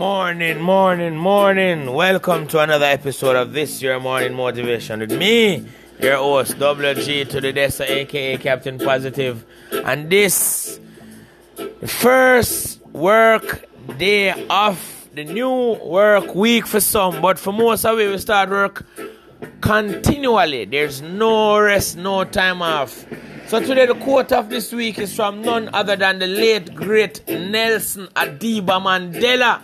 [0.00, 1.92] Morning, morning, morning.
[1.92, 5.66] Welcome to another episode of this your morning motivation with me,
[6.00, 9.44] your host, WG to the Dessa, aka Captain Positive.
[9.84, 10.80] And this
[11.84, 13.68] first work
[13.98, 14.80] day of
[15.14, 18.86] the new work week for some, but for most of it we start work
[19.60, 20.64] continually.
[20.64, 23.04] There's no rest, no time off.
[23.48, 27.28] So today the quote of this week is from none other than the late great
[27.28, 29.60] Nelson Madiba Mandela.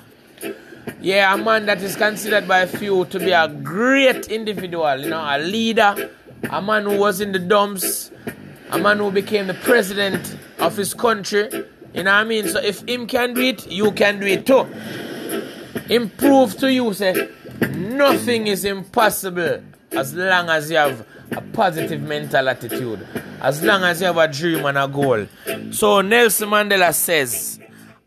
[1.00, 5.10] Yeah, a man that is considered by a few to be a great individual, you
[5.10, 6.10] know, a leader,
[6.50, 8.10] a man who was in the dumps,
[8.70, 11.48] a man who became the president of his country.
[11.94, 12.48] You know what I mean?
[12.48, 14.66] So if him can do it, you can do it too.
[15.92, 17.28] Improve to you, say
[17.70, 23.06] nothing is impossible as long as you have a positive mental attitude,
[23.40, 25.26] as long as you have a dream and a goal.
[25.72, 27.60] So Nelson Mandela says,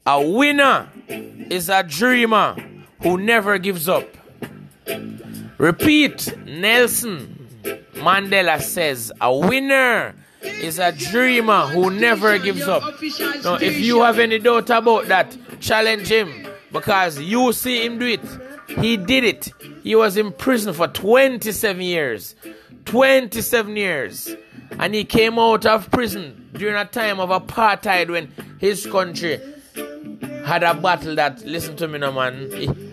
[0.06, 2.56] a winner is a dreamer
[3.02, 4.08] who never gives up.
[5.58, 7.47] Repeat, Nelson
[7.94, 12.81] Mandela says, a winner is a dreamer who never gives up.
[13.44, 18.08] Now, if you have any doubt about that, challenge him because you see him do
[18.08, 18.22] it.
[18.80, 19.52] He did it.
[19.84, 22.36] He was in prison for 27 years.
[22.86, 24.36] 27 years.
[24.78, 29.41] And he came out of prison during a time of apartheid when his country
[30.45, 32.89] had a battle that, listen to me now, man.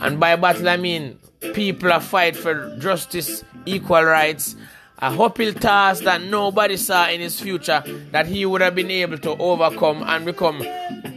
[0.00, 1.18] And by battle, I mean
[1.54, 4.56] people are fight for justice, equal rights.
[5.00, 9.18] A uphill task that nobody saw in his future that he would have been able
[9.18, 10.64] to overcome and become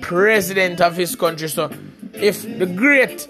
[0.02, 1.48] president of his country.
[1.48, 1.72] So,
[2.14, 3.28] if the great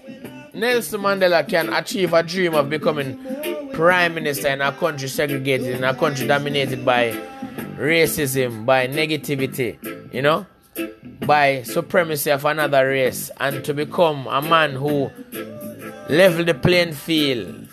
[0.54, 3.18] Nelson Mandela can achieve a dream of becoming
[3.72, 7.12] prime minister in a country segregated, in a country dominated by
[7.78, 9.78] racism, by negativity,
[10.14, 10.46] you know,
[11.26, 15.12] by supremacy of another race, and to become a man who
[16.10, 17.68] level the playing field,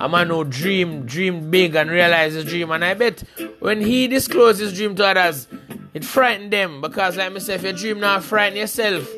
[0.00, 2.70] a man who dream, dream big and realize his dream.
[2.70, 3.22] And I bet
[3.60, 5.46] when he disclosed his dream to others,
[5.94, 9.08] it frightened them because, like myself, your dream not frighten yourself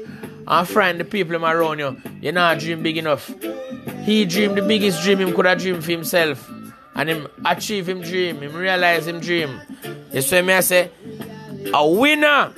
[0.47, 1.97] and frighten the people around you.
[2.21, 3.33] You not dream big enough.
[4.03, 6.51] He dreamed the biggest dream him could have dreamed for himself.
[6.97, 9.61] And him achieve him dream, him realize him dream.
[10.13, 10.91] That's why me I say,
[11.73, 12.53] a winner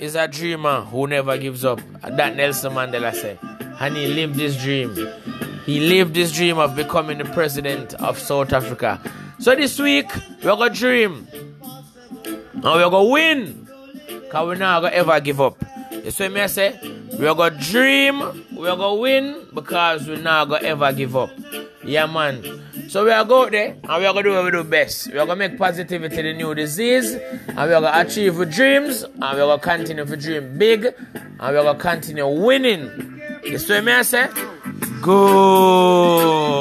[0.00, 1.80] is a dreamer who never gives up.
[2.02, 3.38] That Nelson Mandela said.
[3.80, 4.94] And he lived his dream.
[5.64, 9.00] He lived his dream of becoming the president of South Africa.
[9.38, 10.10] So this week,
[10.42, 11.28] we're going to dream.
[12.24, 13.68] And we're going to win.
[14.06, 15.58] Because we're not going to ever give up.
[15.90, 16.78] That's why me I say,
[17.18, 18.18] we're going to dream,
[18.52, 21.30] we're going to win because we're not going to ever give up.
[21.84, 22.65] Yeah, man.
[22.96, 25.12] So we are go there and we are going to do what we do best.
[25.12, 28.38] We are going to make positivity the new disease and we are going to achieve
[28.38, 31.76] our dreams and we are going to continue to dream big and we are going
[31.76, 33.20] to continue winning.
[33.42, 34.28] This way, me I say,
[35.02, 36.56] good.